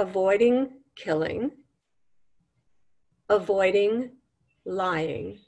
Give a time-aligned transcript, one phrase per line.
[0.00, 1.50] avoiding killing,
[3.28, 4.10] avoiding
[4.64, 5.38] lying,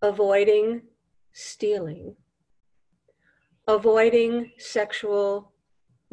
[0.00, 0.82] avoiding
[1.32, 2.14] stealing,
[3.66, 5.52] avoiding sexual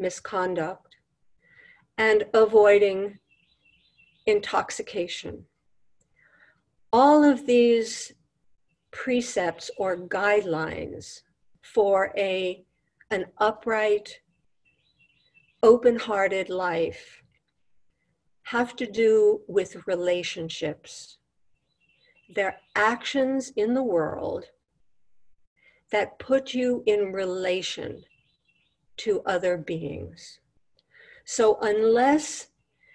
[0.00, 0.96] misconduct,
[1.96, 3.16] and avoiding
[4.26, 5.44] intoxication.
[6.92, 8.12] All of these
[8.90, 11.20] precepts or guidelines
[11.62, 12.64] for a,
[13.12, 14.18] an upright,
[15.62, 17.22] open hearted life
[18.44, 21.18] have to do with relationships.
[22.34, 24.46] They're actions in the world
[25.90, 28.04] that put you in relation
[28.98, 30.40] to other beings.
[31.24, 32.48] So, unless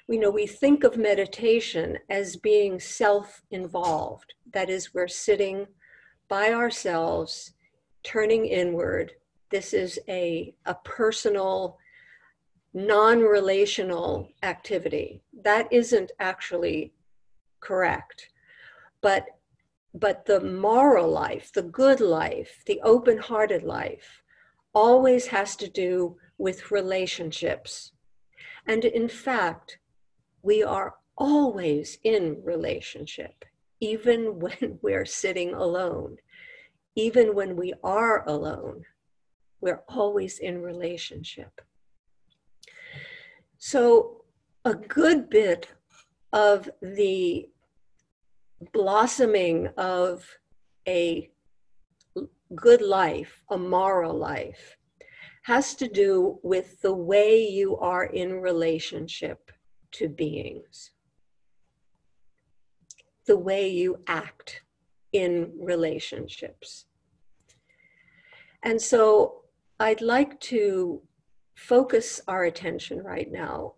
[0.08, 5.68] you know, we think of meditation as being self involved, that is, we're sitting
[6.28, 7.54] by ourselves,
[8.04, 9.14] turning inward.
[9.50, 11.78] This is a, a personal,
[12.74, 15.22] non relational activity.
[15.44, 16.94] That isn't actually
[17.60, 18.30] correct.
[19.02, 19.26] But
[19.94, 24.24] but the moral life, the good life, the open hearted life,
[24.74, 27.92] always has to do with relationships.
[28.66, 29.78] And in fact,
[30.42, 33.46] we are always in relationship,
[33.80, 36.18] even when we're sitting alone.
[36.96, 38.86] Even when we are alone,
[39.62, 41.62] we're always in relationship.
[43.66, 44.26] So,
[44.66, 45.70] a good bit
[46.34, 47.48] of the
[48.74, 50.28] blossoming of
[50.86, 51.32] a
[52.54, 54.76] good life, a moral life,
[55.44, 59.50] has to do with the way you are in relationship
[59.94, 60.92] to beings,
[63.28, 64.62] the way you act
[65.14, 66.86] in relationships.
[68.62, 69.44] And so
[69.80, 71.02] I'd like to
[71.56, 73.74] focus our attention right now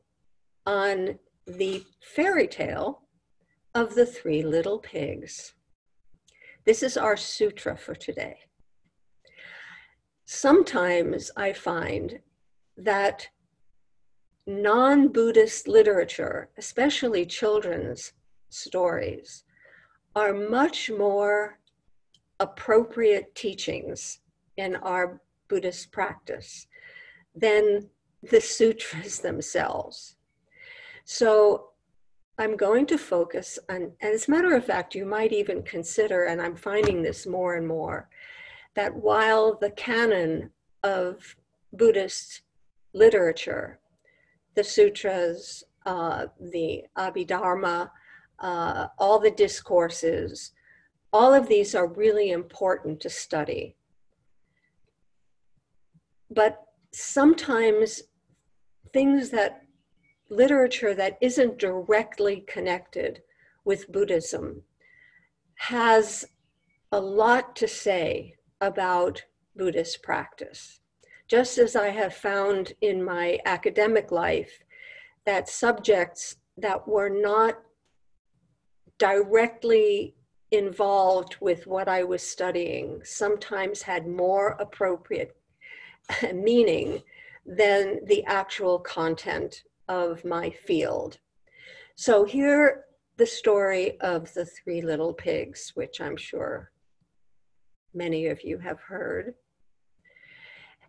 [0.66, 3.02] on the fairy tale
[3.73, 5.54] of the Three Little Pigs.
[6.66, 8.38] This is our sutra for today.
[10.25, 12.19] Sometimes I find
[12.78, 13.28] that
[14.47, 18.14] non Buddhist literature, especially children's
[18.50, 19.44] stories,
[20.16, 21.59] are much more
[22.40, 24.19] appropriate teachings
[24.58, 26.68] in our Buddhist practice
[27.35, 27.90] than
[28.23, 30.16] the sutras themselves.
[31.03, 31.69] So
[32.38, 36.25] I'm going to focus on, and as a matter of fact, you might even consider,
[36.25, 38.09] and I'm finding this more and more,
[38.75, 40.51] that while the canon
[40.84, 41.35] of
[41.72, 42.41] Buddhist
[42.94, 43.79] literature,
[44.56, 47.90] the sutras, uh, the Abhidharma,
[48.40, 50.52] uh, all the discourses,
[51.13, 53.78] all of these are really important to study.
[56.29, 56.65] But
[56.95, 58.01] sometimes
[58.94, 59.63] things that
[60.29, 63.22] literature that isn't directly connected
[63.66, 64.61] with Buddhism
[65.55, 66.25] has
[66.94, 69.22] a lot to say about
[69.57, 70.79] Buddhist practice.
[71.28, 74.63] Just as I have found in my academic life
[75.25, 77.59] that subjects that were not
[79.00, 80.16] directly
[80.51, 85.35] involved with what I was studying sometimes had more appropriate
[86.33, 87.01] meaning
[87.45, 91.19] than the actual content of my field.
[91.95, 92.85] So here
[93.17, 96.71] the story of the three little pigs, which I'm sure
[97.93, 99.35] many of you have heard.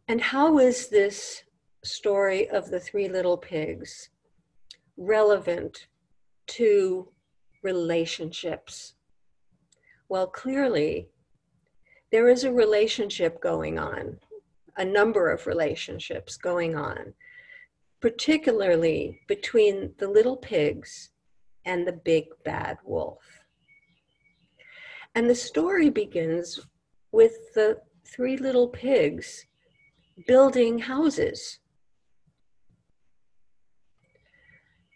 [0.09, 1.43] And how is this
[1.85, 4.11] story of the three little pigs
[4.97, 5.87] relevant
[6.49, 7.09] to
[7.63, 8.95] relationships?
[10.09, 11.09] Well, clearly,
[12.11, 14.19] there is a relationship going on,
[14.77, 17.15] a number of relationships going on
[18.01, 21.11] particularly between the little pigs
[21.65, 23.23] and the big bad wolf.
[25.15, 26.61] And the story begins
[27.11, 29.47] with the three little pigs
[30.27, 31.59] building houses.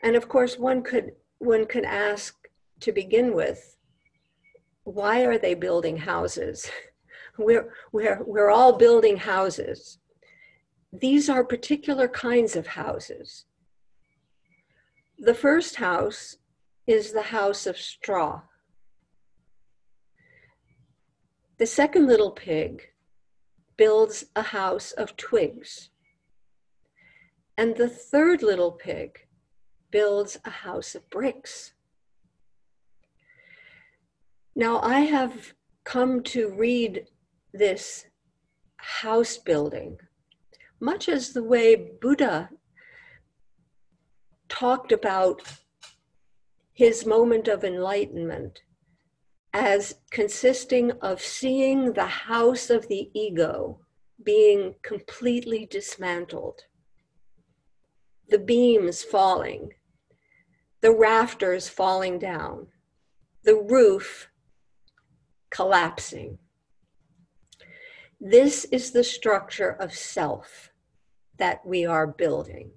[0.02, 2.36] And of course, one could, one could ask
[2.80, 3.76] to begin with,
[4.84, 6.70] why are they building houses?
[7.40, 10.00] We're, we're, we're all building houses
[10.92, 13.44] these are particular kinds of houses.
[15.18, 16.36] The first house
[16.86, 18.42] is the house of straw.
[21.58, 22.88] The second little pig
[23.76, 25.90] builds a house of twigs.
[27.56, 29.26] And the third little pig
[29.90, 31.74] builds a house of bricks.
[34.56, 35.54] Now, I have
[35.84, 37.06] come to read
[37.52, 38.06] this
[38.76, 39.98] house building
[40.80, 42.50] much as the way Buddha
[44.48, 45.42] talked about
[46.72, 48.62] his moment of enlightenment
[49.52, 53.80] as consisting of seeing the house of the ego
[54.22, 56.62] being completely dismantled,
[58.28, 59.74] the beams falling,
[60.80, 62.68] the rafters falling down,
[63.42, 64.30] the roof
[65.50, 66.38] collapsing.
[68.20, 70.70] This is the structure of self
[71.38, 72.70] that we are building.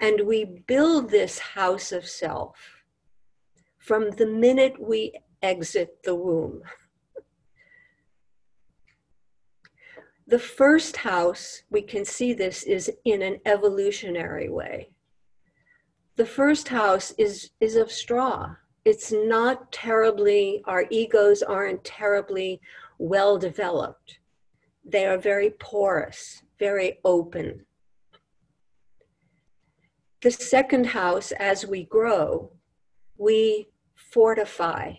[0.00, 2.56] And we build this house of self
[3.78, 6.62] from the minute we exit the womb.
[10.28, 14.88] The first house, we can see this, is in an evolutionary way.
[16.16, 18.54] The first house is, is of straw.
[18.86, 22.62] It's not terribly, our egos aren't terribly
[22.98, 24.20] well developed.
[24.84, 27.64] They are very porous, very open.
[30.22, 32.52] The second house, as we grow,
[33.16, 34.94] we fortify.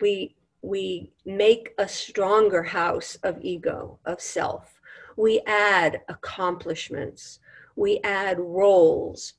[0.00, 4.80] We we make a stronger house of ego of self.
[5.16, 7.40] We add accomplishments.
[7.74, 9.34] We add roles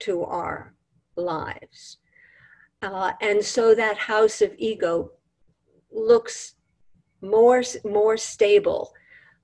[0.00, 0.74] to our
[1.16, 1.96] lives.
[2.82, 5.12] Uh, and so that house of ego
[5.90, 6.55] looks
[7.28, 8.92] more more stable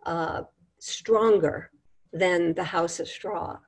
[0.07, 0.43] uh,
[0.79, 1.71] stronger
[2.13, 3.59] than the house of straw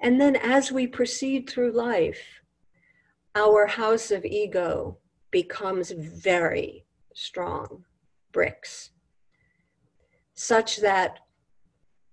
[0.00, 2.40] and then as we proceed through life
[3.34, 4.98] our house of ego
[5.30, 6.84] becomes very
[7.14, 7.84] strong
[8.32, 8.90] bricks,
[10.34, 11.20] such that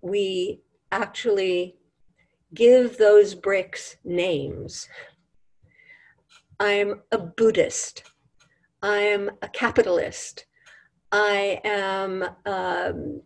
[0.01, 0.61] we
[0.91, 1.75] actually
[2.53, 4.87] give those bricks names.
[6.59, 8.03] I'm a Buddhist.
[8.81, 10.45] I'm a capitalist.
[11.11, 13.21] I am um,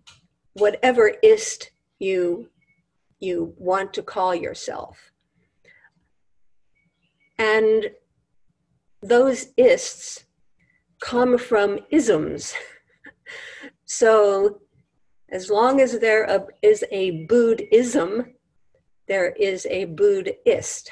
[0.53, 2.49] whatever ist you
[3.19, 5.11] you want to call yourself.
[7.37, 7.89] And
[9.01, 10.25] those ists
[10.99, 12.53] come from isms.
[13.85, 14.61] so
[15.29, 18.35] as long as there is a Buddhism,
[19.07, 20.91] there is a Buddhist.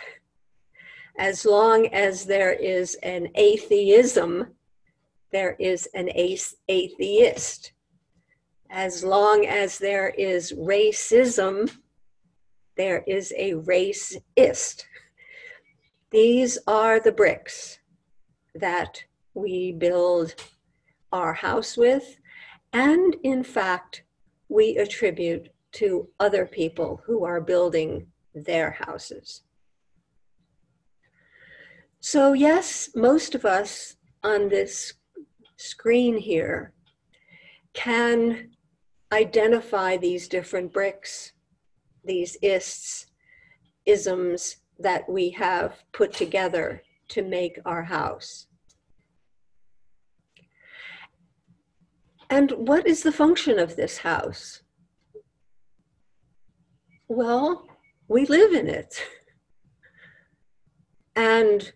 [1.17, 4.47] As long as there is an atheism,
[5.33, 7.73] there is an atheist.
[8.69, 11.75] As long as there is racism,
[12.77, 14.83] there is a racist.
[16.11, 17.79] These are the bricks
[18.53, 19.03] that
[19.33, 20.35] we build
[21.11, 22.17] our house with,
[22.71, 24.03] and in fact,
[24.49, 28.05] we attribute to other people who are building
[28.35, 29.41] their houses.
[31.99, 34.93] So, yes, most of us on this
[35.63, 36.73] screen here
[37.73, 38.49] can
[39.13, 41.31] identify these different bricks,
[42.03, 43.05] these ists,
[43.85, 48.47] isms that we have put together to make our house.
[52.29, 54.61] And what is the function of this house?
[57.07, 57.67] Well,
[58.07, 59.01] we live in it.
[61.15, 61.71] And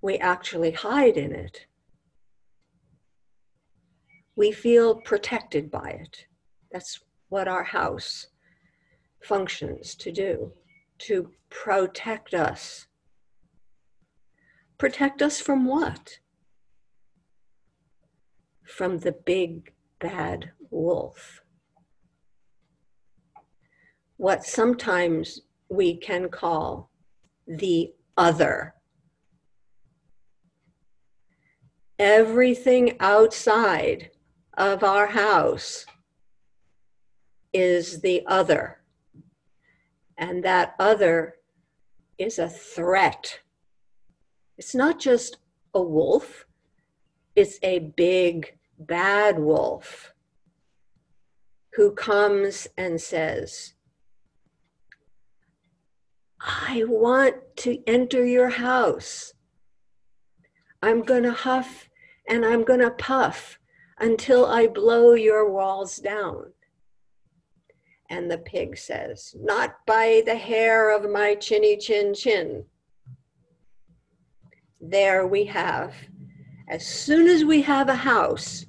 [0.00, 1.66] we actually hide in it.
[4.36, 6.26] We feel protected by it.
[6.72, 8.26] That's what our house
[9.22, 10.52] functions to do,
[10.98, 12.86] to protect us
[14.78, 16.18] Protect us from what?
[18.64, 21.42] From the big bad wolf.
[24.16, 26.90] What sometimes we can call
[27.46, 28.74] the other.
[31.98, 34.10] Everything outside
[34.56, 35.86] of our house
[37.52, 38.80] is the other.
[40.16, 41.36] And that other
[42.18, 43.40] is a threat
[44.56, 45.38] it's not just
[45.74, 46.46] a wolf,
[47.34, 50.12] it's a big bad wolf
[51.74, 53.74] who comes and says,
[56.40, 59.32] I want to enter your house.
[60.82, 61.88] I'm going to huff
[62.28, 63.58] and I'm going to puff
[63.98, 66.52] until I blow your walls down.
[68.10, 72.64] And the pig says, Not by the hair of my chinny chin chin
[74.90, 75.94] there we have,
[76.68, 78.66] as soon as we have a house,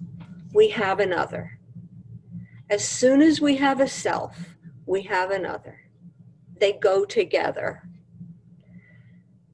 [0.53, 1.59] we have another.
[2.69, 4.55] As soon as we have a self,
[4.85, 5.79] we have another.
[6.59, 7.83] They go together.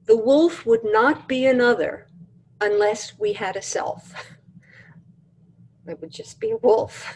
[0.06, 2.08] The wolf would not be another
[2.60, 4.14] unless we had a self.
[5.86, 7.14] It would just be a wolf.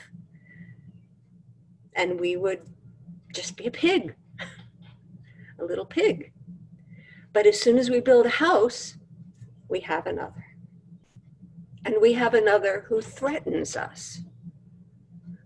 [1.94, 2.62] And we would
[3.32, 4.14] just be a pig,
[5.61, 6.32] a little pig.
[7.32, 8.96] But as soon as we build a house,
[9.68, 10.46] we have another.
[11.85, 14.20] And we have another who threatens us,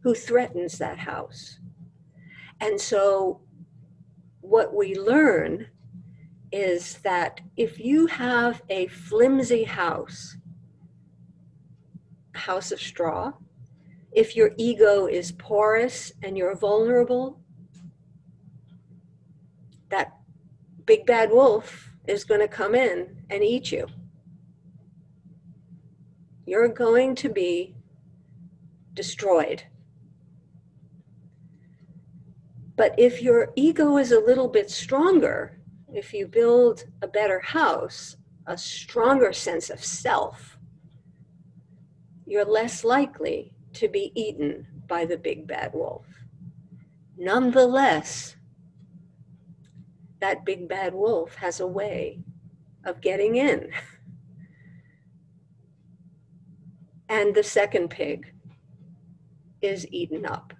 [0.02, 1.58] who threatens that house.
[2.60, 3.42] And so,
[4.40, 5.66] what we learn
[6.52, 10.36] is that if you have a flimsy house,
[12.40, 13.32] house of straw,
[14.12, 17.40] if your ego is porous and you're vulnerable,
[19.90, 20.12] that
[20.84, 23.86] big bad wolf is going to come in and eat you.
[26.46, 27.76] You're going to be
[28.94, 29.62] destroyed.
[32.76, 35.60] But if your ego is a little bit stronger,
[35.92, 38.16] if you build a better house,
[38.46, 40.56] a stronger sense of self,
[42.30, 46.06] you're less likely to be eaten by the big bad wolf.
[47.18, 48.36] Nonetheless,
[50.20, 52.20] that big bad wolf has a way
[52.84, 53.70] of getting in.
[57.12, 58.32] And the second pig
[59.60, 60.52] is eaten up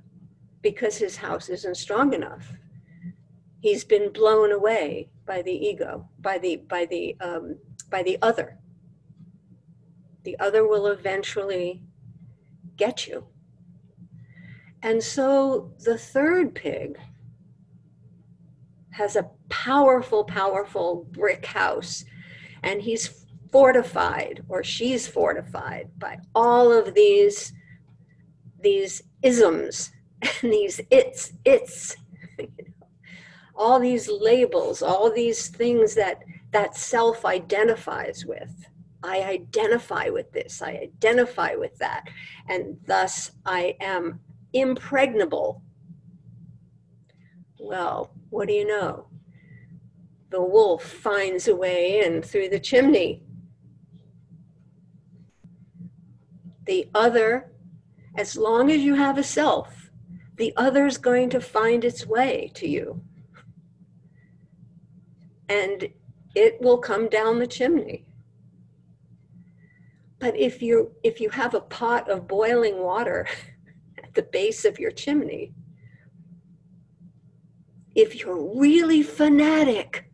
[0.62, 2.52] because his house isn't strong enough.
[3.60, 7.56] He's been blown away by the ego, by the by the um,
[7.88, 8.58] by the other.
[10.24, 11.82] The other will eventually
[12.76, 13.26] get you.
[14.82, 16.98] And so the third pig
[18.90, 22.04] has a powerful, powerful brick house,
[22.62, 27.52] and he's fortified, or she's fortified by all of these
[28.62, 29.90] these isms
[30.22, 31.96] and these its its
[33.54, 38.66] all these labels all these things that that self identifies with
[39.02, 42.08] i identify with this i identify with that
[42.48, 44.20] and thus i am
[44.52, 45.62] impregnable.
[47.58, 49.06] Well what do you know?
[50.30, 53.22] The wolf finds a way in through the chimney.
[56.66, 57.52] The other
[58.16, 59.90] as long as you have a self
[60.36, 63.02] the other's going to find its way to you.
[65.50, 65.88] And
[66.34, 68.06] it will come down the chimney
[70.20, 73.26] but if you if you have a pot of boiling water
[74.04, 75.52] at the base of your chimney
[77.94, 80.10] if you're really fanatic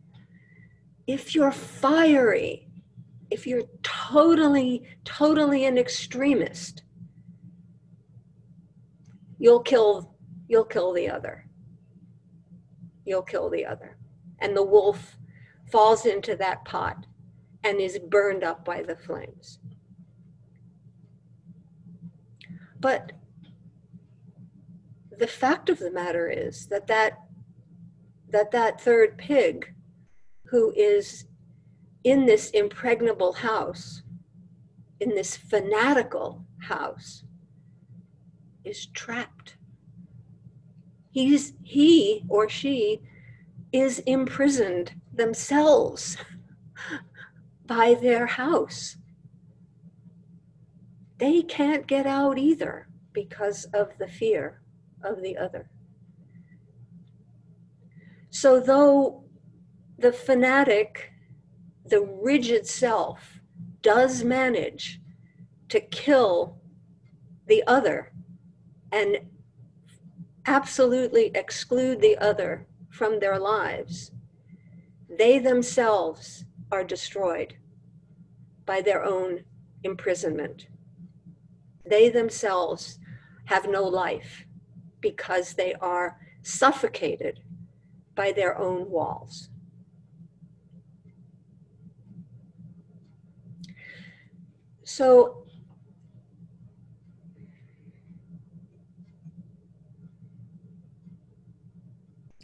[1.05, 2.67] if you're fiery
[3.29, 6.83] if you're totally totally an extremist
[9.37, 11.45] you'll kill you'll kill the other.
[13.05, 13.97] You'll kill the other.
[14.39, 15.17] And the wolf
[15.71, 17.05] falls into that pot
[17.63, 19.59] and is burned up by the flames
[22.79, 23.11] but
[25.17, 27.19] the fact of the matter is that that
[28.29, 29.73] that, that third pig
[30.47, 31.25] who is
[32.03, 34.03] in this impregnable house
[34.99, 37.23] in this fanatical house
[38.63, 39.57] is trapped.
[41.11, 43.01] He's he or she
[43.71, 46.17] is imprisoned themselves
[47.65, 48.97] by their house
[51.17, 54.61] they can't get out either because of the fear
[55.03, 55.69] of the other.
[58.29, 59.23] So, though
[59.97, 61.11] the fanatic,
[61.85, 63.39] the rigid self,
[63.81, 65.01] does manage
[65.69, 66.59] to kill
[67.47, 68.11] the other
[68.91, 69.17] and
[70.45, 74.11] absolutely exclude the other from their lives,
[75.09, 77.55] they themselves are destroyed
[78.65, 79.43] by their own
[79.83, 80.67] imprisonment
[81.89, 82.99] they themselves
[83.45, 84.45] have no life
[85.01, 87.39] because they are suffocated
[88.15, 89.49] by their own walls.
[94.83, 95.43] So,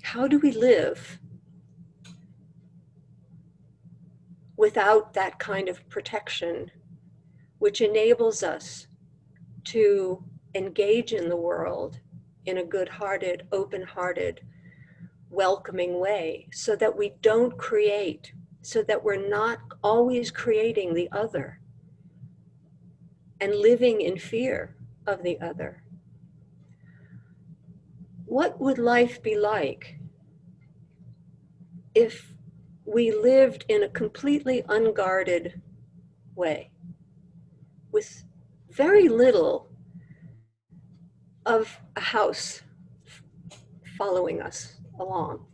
[0.01, 1.19] how do we live
[4.57, 6.69] without that kind of protection,
[7.57, 8.88] which enables us
[9.65, 10.24] to
[10.55, 12.00] engage in the world
[12.46, 14.41] in a good hearted, open hearted,
[15.29, 21.60] welcoming way so that we don't create, so that we're not always creating the other
[23.41, 24.75] and living in fear
[25.08, 25.84] of the other.
[28.25, 29.98] What would life be like
[31.93, 32.34] if
[32.86, 35.62] we lived in a completely unguarded
[36.36, 36.72] way
[37.91, 38.24] with
[38.75, 39.70] very little
[41.46, 42.62] of a house
[43.98, 45.46] following us along.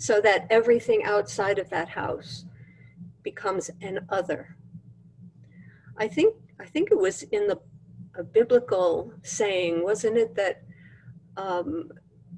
[0.00, 2.44] so that everything outside of that house
[3.24, 4.56] becomes an other.
[5.96, 7.58] I think I think it was in the
[8.32, 10.62] biblical saying, wasn't it, that
[11.36, 11.90] um,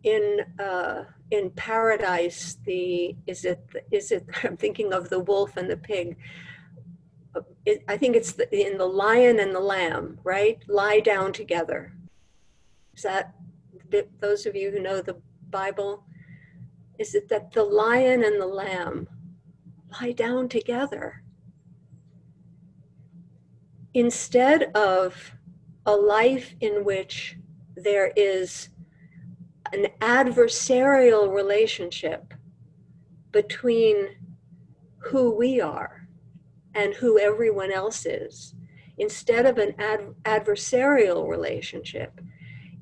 [0.03, 3.61] in uh, in paradise the is it
[3.91, 6.17] is it I'm thinking of the wolf and the pig.
[7.65, 10.59] It, I think it's the, in the lion and the lamb, right?
[10.67, 11.93] Lie down together.
[12.95, 13.35] Is that
[14.21, 15.21] those of you who know the
[15.51, 16.05] Bible?
[16.99, 19.09] Is it that the lion and the lamb
[20.01, 21.23] lie down together?
[23.95, 25.33] Instead of
[25.87, 27.37] a life in which
[27.77, 28.69] there is
[29.73, 32.35] an adversarial relationship
[33.33, 34.09] between
[34.99, 36.00] who we are
[36.75, 38.55] and who everyone else is.
[38.99, 42.21] Instead of an ad- adversarial relationship,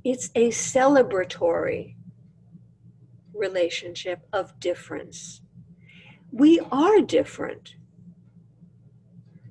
[0.05, 1.95] it's a celebratory
[3.33, 5.41] relationship of difference.
[6.33, 7.75] We are different.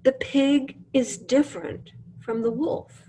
[0.04, 3.08] The pig is different from the wolf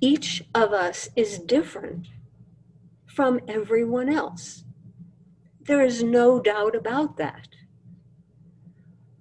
[0.00, 2.08] each of us is different
[3.06, 4.64] from everyone else.
[5.60, 7.48] There is no doubt about that.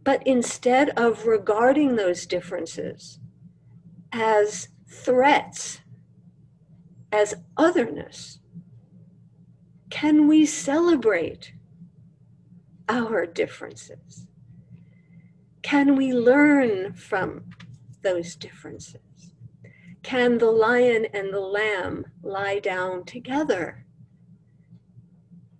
[0.08, 3.20] But instead of regarding those differences
[4.14, 5.82] as threats,
[7.12, 8.40] as otherness,
[9.90, 11.52] can we celebrate
[12.88, 14.28] our differences?
[15.62, 17.50] Can we learn from
[18.02, 19.34] those differences?
[20.04, 23.86] Can the lion and the lamb lie down together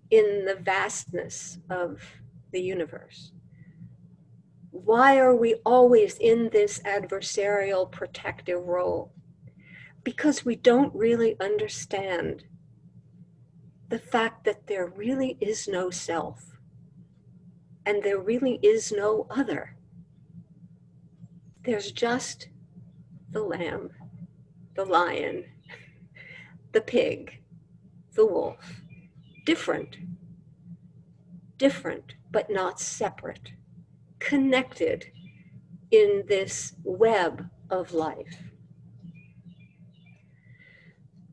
[0.10, 2.02] in the vastness of
[2.54, 3.34] the universe?
[4.86, 9.12] Why are we always in this adversarial protective role?
[10.04, 12.44] Because we don't really understand
[13.90, 16.58] the fact that there really is no self
[17.86, 19.76] and there really is no other.
[21.64, 22.50] There's just
[23.32, 23.92] the lamb
[24.76, 25.44] the lion,
[26.72, 27.42] the pig,
[28.14, 28.82] the wolf.
[29.44, 29.98] Different,
[31.58, 33.54] different, but not separate,
[34.20, 35.06] connected
[35.92, 38.38] in this web of life.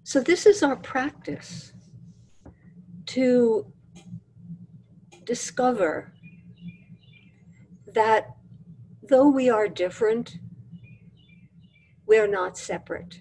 [0.03, 1.73] So, this is our practice
[3.07, 3.67] to
[5.25, 6.13] discover
[7.87, 8.37] that
[9.03, 10.39] though we are different,
[12.07, 13.21] we're not separate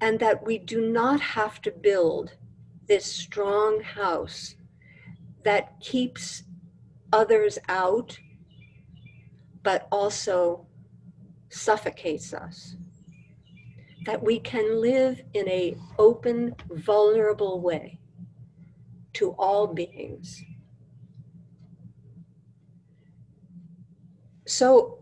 [0.00, 2.36] and that we do not have to build
[2.88, 4.56] this strong house
[5.44, 6.42] that keeps
[7.12, 8.18] others out,
[9.62, 10.66] but also
[11.50, 12.76] suffocates us.
[14.04, 18.00] That we can live in a open, vulnerable way
[19.14, 20.42] to all beings.
[24.46, 24.98] So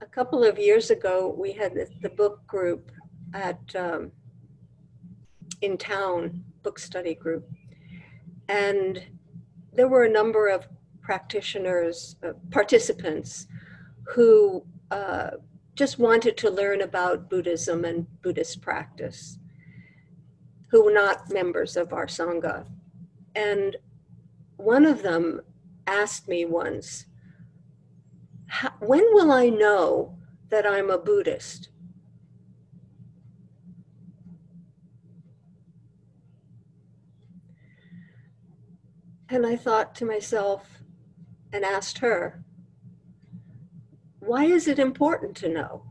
[0.00, 2.92] a couple of years ago, we had the, book group
[3.34, 4.12] at um,
[5.60, 7.48] in town, book study group,
[8.48, 9.02] and
[9.72, 10.68] there were a number of
[11.02, 13.46] practitioners, uh, participants,
[14.14, 15.30] who uh,
[15.74, 19.38] just wanted to learn about Buddhism and Buddhist practice,
[20.70, 22.66] who were not members of our sangha,
[23.34, 23.76] and
[24.56, 25.40] one of them
[25.86, 27.06] asked me once
[28.80, 30.16] when will I know
[30.48, 31.68] that I'm a Buddhist?
[39.28, 40.82] And I thought to myself
[41.52, 42.44] and asked her,
[44.20, 45.84] why is it important to know?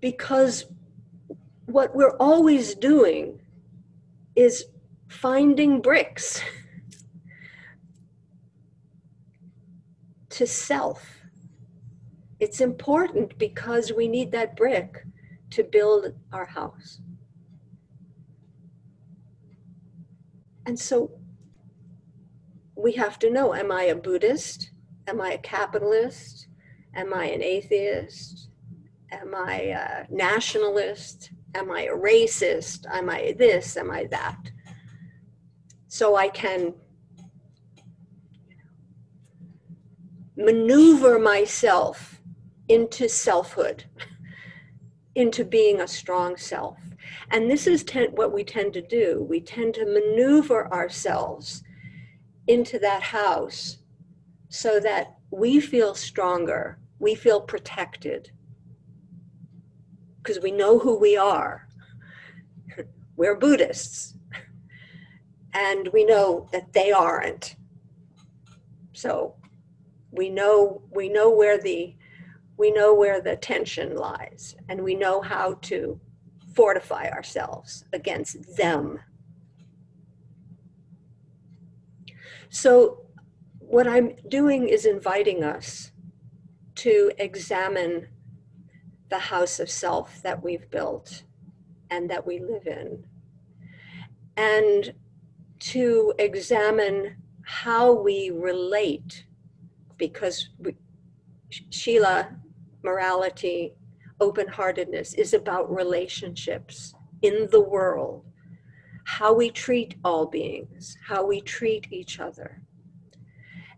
[0.00, 0.66] Because
[1.66, 3.40] what we're always doing
[4.36, 4.66] is
[5.08, 6.42] finding bricks.
[10.34, 11.20] to self.
[12.40, 15.04] It's important because we need that brick
[15.50, 17.00] to build our house.
[20.66, 21.10] And so
[22.76, 24.70] we have to know am I a Buddhist?
[25.06, 26.48] Am I a capitalist?
[26.94, 28.48] Am I an atheist?
[29.10, 31.30] Am I a nationalist?
[31.54, 32.86] Am I a racist?
[32.90, 33.76] Am I this?
[33.76, 34.50] Am I that?
[35.88, 36.74] So I can
[40.36, 42.20] maneuver myself
[42.68, 43.84] into selfhood,
[45.14, 46.78] into being a strong self.
[47.30, 49.24] And this is ten- what we tend to do.
[49.28, 51.62] We tend to maneuver ourselves
[52.46, 53.78] into that house
[54.48, 58.30] so that we feel stronger we feel protected
[60.22, 61.68] because we know who we are.
[63.16, 64.14] We're Buddhists,
[65.52, 67.56] and we know that they aren't.
[68.94, 69.34] So
[70.10, 71.94] we know we know where the
[72.56, 76.00] we know where the tension lies, and we know how to
[76.54, 79.00] fortify ourselves against them.
[82.48, 83.00] So,
[83.58, 85.90] what I'm doing is inviting us
[86.76, 88.08] to examine
[89.08, 91.24] the house of self that we've built
[91.90, 93.04] and that we live in,
[94.36, 94.94] and
[95.58, 99.24] to examine how we relate,
[99.96, 100.76] because we,
[101.70, 102.36] sila,
[102.84, 103.74] morality,
[104.20, 108.24] open heartedness is about relationships in the world,
[109.04, 112.62] how we treat all beings, how we treat each other.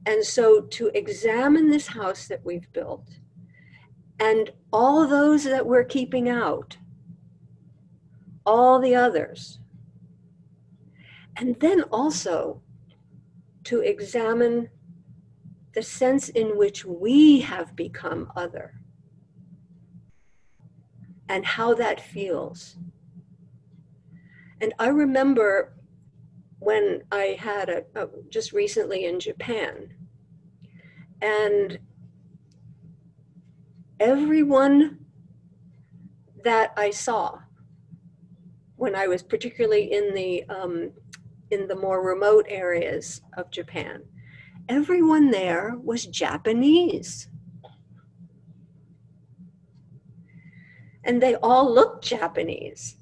[0.05, 3.09] And so to examine this house that we've built
[4.21, 6.77] and all those that we're keeping out,
[8.45, 9.59] all the others.
[11.37, 12.62] And then also
[13.64, 14.71] to examine
[15.75, 18.81] the sense in which we have become other
[21.29, 22.77] and how that feels.
[24.61, 25.75] And I remember
[26.59, 29.95] when I had a, a, just recently in Japan,
[31.21, 31.79] and
[34.01, 34.99] everyone
[36.45, 37.39] that I saw
[38.77, 40.93] when I was particularly in the um,
[41.51, 44.03] in the more remote areas of Japan,
[44.69, 47.29] everyone there was Japanese.
[51.07, 52.97] And they all looked Japanese.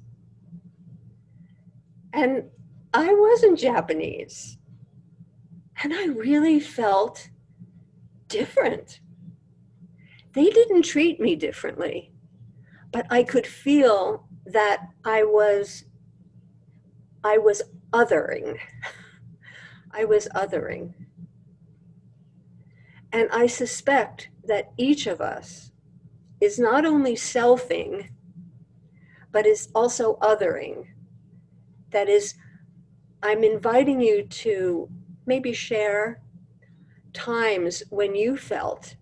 [2.13, 2.43] And
[2.93, 4.57] I wasn't Japanese.
[5.83, 7.29] And I really felt
[8.27, 9.01] different.
[10.33, 12.13] They didn't treat me differently,
[12.91, 15.85] but I could feel that I was
[17.23, 18.59] I was othering.
[19.91, 20.93] I was othering.
[23.11, 25.71] And I suspect that each of us
[26.45, 28.09] is not only selfing,
[29.31, 30.85] but is also othering.
[31.89, 32.35] That is,
[33.23, 34.87] I'm inviting you to
[35.25, 36.21] maybe share
[37.13, 38.95] times when you felt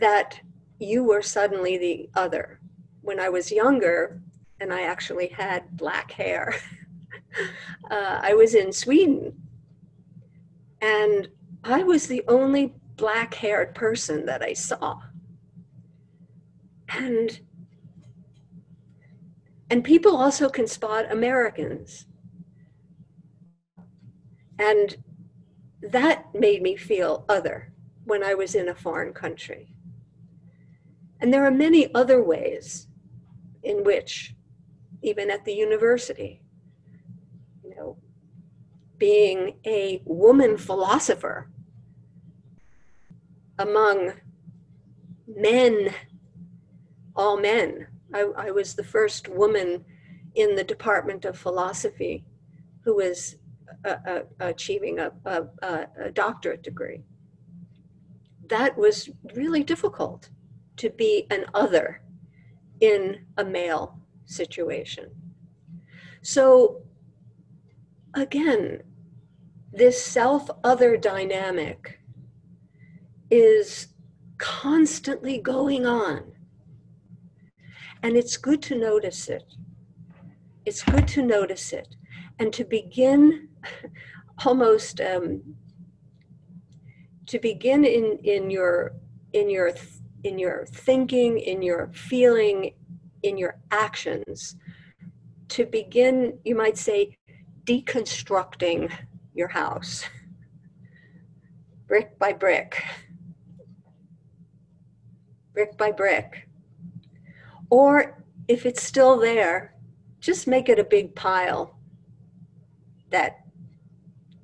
[0.00, 0.40] that
[0.78, 2.60] you were suddenly the other.
[3.00, 4.20] When I was younger,
[4.60, 6.54] and I actually had black hair,
[7.90, 9.34] uh, I was in Sweden,
[10.80, 11.28] and
[11.64, 15.00] I was the only black haired person that I saw
[16.96, 17.40] and
[19.70, 22.04] and people also can spot Americans.
[24.58, 24.96] And
[25.80, 27.72] that made me feel other
[28.04, 29.74] when I was in a foreign country.
[31.20, 32.86] And there are many other ways
[33.62, 34.34] in which,
[35.00, 36.42] even at the university,
[37.64, 37.96] you know,
[38.98, 41.48] being a woman philosopher
[43.58, 44.12] among
[45.26, 45.94] men
[47.16, 47.86] all men.
[48.14, 49.84] I, I was the first woman
[50.34, 52.24] in the Department of Philosophy
[52.84, 53.36] who was
[53.84, 57.02] uh, uh, achieving a, a, a, doctorate degree.
[58.48, 60.30] That was really difficult
[60.76, 62.02] to be an other
[62.80, 65.10] in a male situation.
[66.22, 66.82] So,
[68.14, 68.82] again,
[69.72, 72.00] this self other dynamic
[73.30, 73.88] is
[74.38, 76.31] constantly going on
[78.02, 79.44] and it's good to notice it.
[80.64, 81.96] It's good to notice it
[82.38, 83.48] and to begin
[84.44, 85.42] almost um,
[87.26, 88.92] to begin in, in your
[89.32, 89.72] in your
[90.24, 92.74] in your thinking, in your feeling,
[93.22, 94.56] in your actions,
[95.48, 97.16] to begin, you might say,
[97.64, 98.92] deconstructing
[99.34, 100.04] your house
[101.86, 102.82] brick by brick,
[105.52, 106.48] brick by brick.
[107.72, 109.74] Or if it's still there,
[110.20, 111.78] just make it a big pile
[113.08, 113.46] that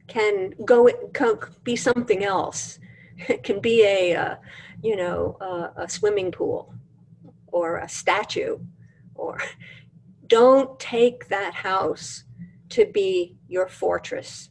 [0.07, 2.79] can go can be something else.
[3.29, 4.37] It can be a, uh,
[4.83, 6.73] you know, a, a swimming pool
[7.49, 8.61] or a statue
[9.15, 9.37] or
[10.27, 12.25] don't take that house
[12.71, 14.49] to be your fortress.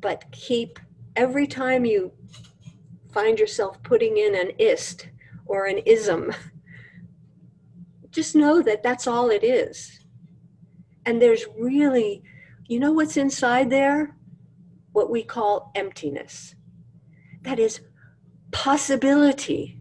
[0.00, 0.78] But keep
[1.14, 2.10] every time you
[3.12, 5.08] find yourself putting in an ist
[5.44, 6.32] or an ism
[8.10, 10.00] just know that that's all it is.
[11.04, 12.22] And there's really,
[12.66, 14.16] you know what's inside there?
[14.92, 16.54] What we call emptiness.
[17.42, 17.80] That is
[18.50, 19.80] possibility,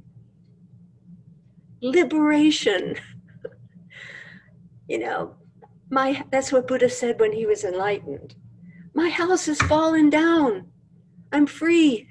[1.81, 2.95] liberation.
[4.87, 5.35] you know,
[5.89, 8.35] my that's what Buddha said when he was enlightened.
[8.93, 10.67] My house has fallen down.
[11.31, 12.09] I'm free.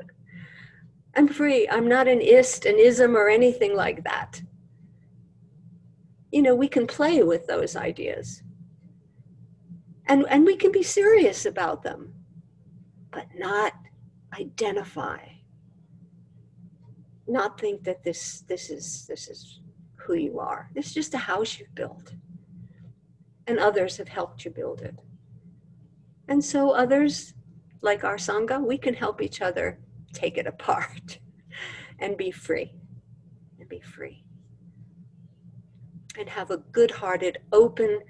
[1.16, 1.68] I'm free.
[1.68, 4.42] I'm not an ist, an ism, or anything like that.
[6.34, 8.42] You know, we can play with those ideas.
[10.06, 12.12] And, and we can be serious about them,
[13.12, 13.72] but not
[14.36, 15.20] identify.
[17.28, 19.60] Not think that this, this, is, this is
[19.94, 20.68] who you are.
[20.74, 22.14] It's just a house you've built.
[23.46, 24.98] And others have helped you build it.
[26.26, 27.34] And so others,
[27.80, 29.78] like our Sangha, we can help each other
[30.12, 31.20] take it apart
[32.00, 32.72] and be free.
[33.60, 34.23] And be free.
[36.16, 38.00] And have a good hearted, open,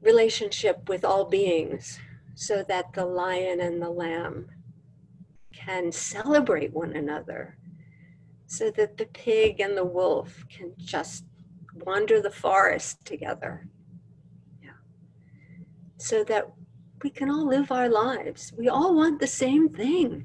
[0.00, 1.98] relationship with all beings
[2.34, 4.48] so that the lion and the lamb
[5.52, 7.58] can celebrate one another,
[8.46, 11.24] so that the pig and the wolf can just
[11.74, 13.68] wander the forest together.
[14.62, 14.70] Yeah.
[15.98, 16.50] So that
[17.02, 18.52] we can all live our lives.
[18.56, 20.24] We all want the same thing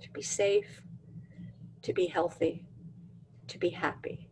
[0.00, 0.82] to be safe,
[1.82, 2.64] to be healthy,
[3.48, 4.27] to be happy,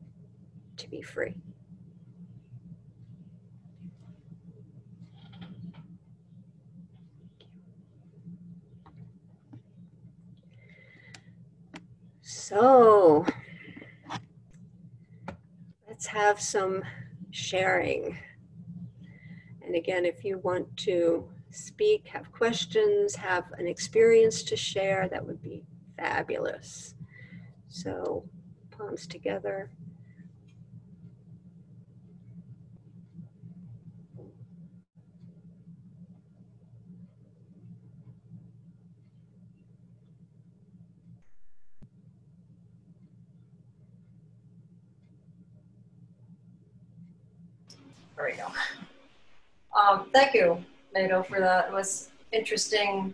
[0.77, 1.35] to be free.
[12.23, 13.25] So
[15.89, 16.83] let's have some
[17.31, 18.19] sharing.
[19.65, 25.27] And again, if you want to speak, have questions, have an experience to share, that
[25.27, 25.65] would be
[25.97, 26.95] fabulous.
[27.69, 28.29] So,
[28.71, 29.71] palms together.
[48.17, 48.47] There we go.
[49.79, 51.67] Um, thank you, Nato, for that.
[51.67, 53.13] It was interesting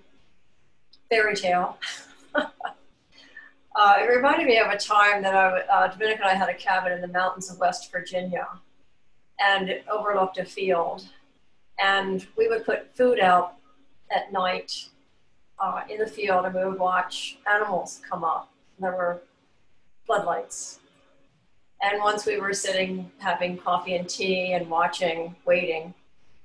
[1.10, 1.76] fairy tale.
[2.34, 6.54] uh, it reminded me of a time that I, uh, Dominica and I had a
[6.54, 8.46] cabin in the mountains of West Virginia,
[9.40, 11.08] and it overlooked a field.
[11.82, 13.54] And we would put food out
[14.14, 14.86] at night
[15.58, 18.52] uh, in the field, and we would watch animals come up.
[18.78, 19.22] There were
[20.06, 20.78] floodlights
[21.82, 25.92] and once we were sitting having coffee and tea and watching, waiting,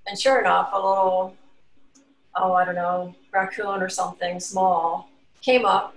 [0.08, 1.36] and sure enough, a little,
[2.36, 5.10] oh, I don't know, raccoon or something small
[5.41, 5.95] came up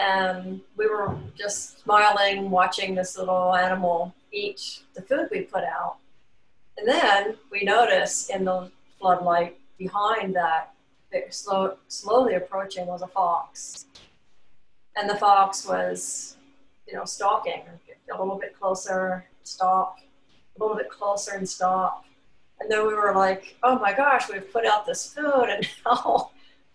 [0.00, 5.96] and we were just smiling, watching this little animal eat the food we put out.
[6.78, 10.72] And then we noticed in the floodlight behind that,
[11.30, 13.86] slow, slowly approaching was a fox.
[14.96, 16.36] And the fox was,
[16.86, 17.62] you know, stalking
[18.12, 19.98] a little bit closer, stop,
[20.56, 22.04] a little bit closer and stop.
[22.60, 26.30] And then we were like, oh my gosh, we've put out this food and now,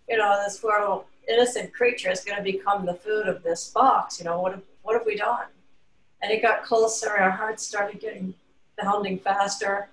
[0.08, 3.70] you know, this poor little innocent creature is going to become the food of this
[3.70, 4.18] fox.
[4.18, 5.46] You know, what have, what have we done?
[6.22, 8.34] And it got closer, and our hearts started getting
[8.78, 9.88] pounding faster.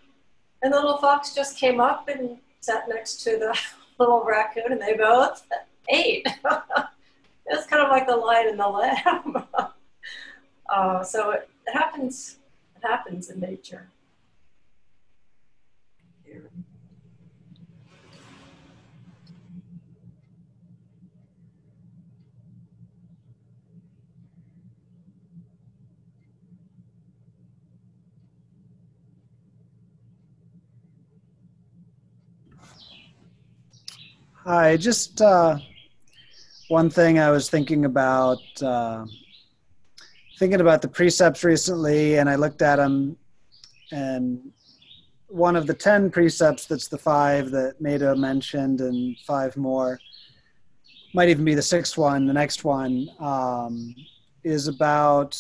[0.62, 3.58] And the little fox just came up and sat next to the
[4.00, 5.46] little raccoon and they both
[5.90, 6.26] ate.
[6.26, 9.43] it was kind of like the lion and the lamb.
[10.74, 12.38] Uh, so it, it happens.
[12.76, 13.90] It happens in nature.
[34.44, 35.58] Hi, just uh,
[36.68, 38.40] one thing I was thinking about.
[38.60, 39.06] Uh,
[40.44, 43.16] thinking about the precepts recently, and I looked at them,
[43.94, 44.52] and
[45.30, 50.02] one of the ten precepts that's the five that Nato mentioned, and five more
[51.14, 52.26] might even be the sixth one.
[52.26, 53.96] The next one um,
[54.44, 55.40] is about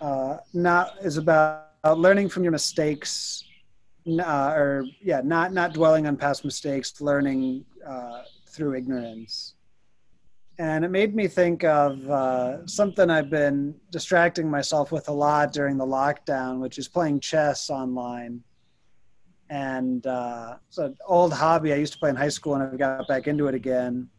[0.00, 3.42] uh, not is about learning from your mistakes,
[4.06, 9.54] uh, or yeah, not not dwelling on past mistakes, learning uh, through ignorance
[10.60, 15.54] and it made me think of uh, something I've been distracting myself with a lot
[15.54, 18.42] during the lockdown, which is playing chess online.
[19.48, 22.78] And uh, it's an old hobby I used to play in high school, and I've
[22.78, 24.10] got back into it again.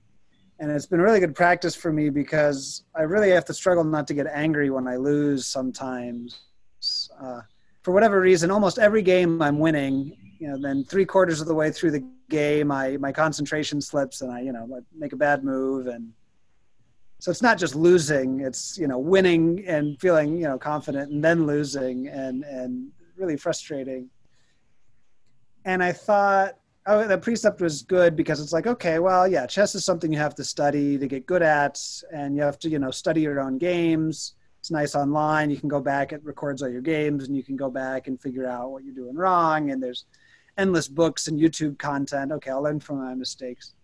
[0.57, 4.07] And it's been really good practice for me because I really have to struggle not
[4.07, 6.39] to get angry when I lose sometimes.
[7.23, 7.41] Uh,
[7.83, 11.53] for whatever reason, almost every game I'm winning, you know, then three quarters of the
[11.53, 15.43] way through the game, I my concentration slips and I, you know, make a bad
[15.43, 16.11] move and
[17.21, 21.23] so it's not just losing; it's you know winning and feeling you know confident, and
[21.23, 24.09] then losing, and and really frustrating.
[25.63, 26.57] And I thought,
[26.87, 30.17] oh, the precept was good because it's like, okay, well, yeah, chess is something you
[30.17, 31.79] have to study to get good at,
[32.11, 34.33] and you have to you know study your own games.
[34.57, 35.51] It's nice online.
[35.51, 38.19] You can go back; it records all your games, and you can go back and
[38.19, 39.69] figure out what you're doing wrong.
[39.69, 40.05] And there's
[40.57, 42.31] endless books and YouTube content.
[42.31, 43.75] Okay, I'll learn from my mistakes.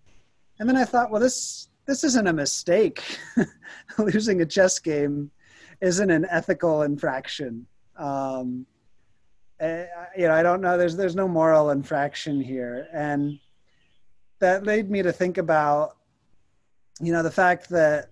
[0.59, 3.01] And then I thought, well, this this isn't a mistake.
[3.97, 5.31] Losing a chess game
[5.81, 7.65] isn't an ethical infraction.
[7.95, 8.65] Um,
[9.59, 9.83] uh,
[10.15, 10.77] you know, I don't know.
[10.77, 13.39] There's there's no moral infraction here, and
[14.39, 15.97] that led me to think about,
[17.01, 18.11] you know, the fact that,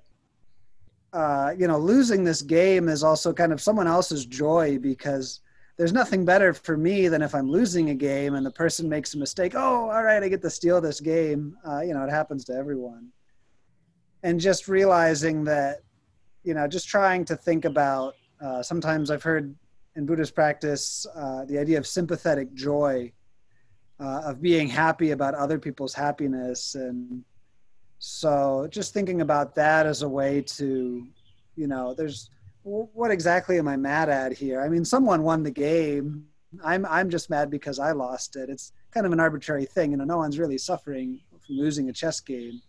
[1.13, 5.41] uh, you know, losing this game is also kind of someone else's joy because
[5.77, 9.13] there's nothing better for me than if I'm losing a game and the person makes
[9.13, 9.53] a mistake.
[9.55, 11.55] Oh, all right, I get to steal this game.
[11.67, 13.11] Uh, you know, it happens to everyone.
[14.23, 15.81] And just realizing that,
[16.43, 18.15] you know, just trying to think about.
[18.43, 19.55] Uh, sometimes I've heard
[19.95, 23.11] in Buddhist practice uh, the idea of sympathetic joy,
[23.99, 27.23] uh, of being happy about other people's happiness, and
[27.99, 31.07] so just thinking about that as a way to,
[31.55, 32.29] you know, there's
[32.63, 34.61] what exactly am I mad at here?
[34.61, 36.25] I mean, someone won the game.
[36.63, 38.49] I'm I'm just mad because I lost it.
[38.49, 39.91] It's kind of an arbitrary thing.
[39.91, 42.61] You know, no one's really suffering from losing a chess game.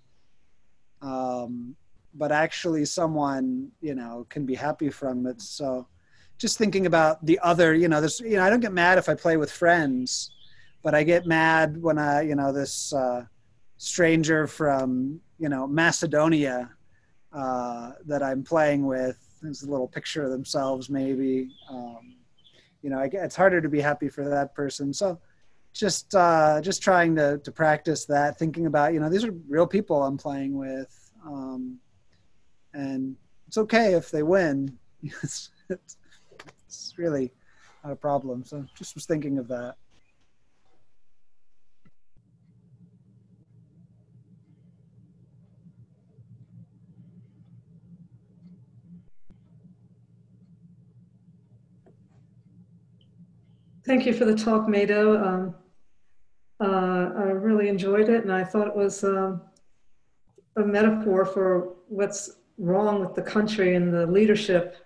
[1.06, 1.76] Um,
[2.14, 5.40] but actually, someone you know can be happy from it.
[5.40, 5.86] So,
[6.38, 9.08] just thinking about the other, you know, this, you know, I don't get mad if
[9.08, 10.30] I play with friends,
[10.82, 13.24] but I get mad when I, you know, this uh,
[13.78, 16.70] stranger from you know Macedonia
[17.32, 22.16] uh, that I'm playing with there's a little picture of themselves maybe um,
[22.82, 25.18] you know it's harder to be happy for that person so
[25.78, 29.66] just uh, just trying to, to practice that thinking about you know these are real
[29.66, 31.78] people i'm playing with um,
[32.74, 33.16] and
[33.48, 34.78] it's okay if they win.
[35.22, 35.50] It's,
[36.68, 37.32] it's, really
[37.84, 38.44] not a problem.
[38.44, 39.76] So just was thinking of that.
[53.84, 55.22] Thank you for the talk, Mado.
[55.22, 55.54] Um,
[56.60, 59.42] uh, I really enjoyed it, and I thought it was um,
[60.56, 64.76] a metaphor for what's wrong with the country and the leadership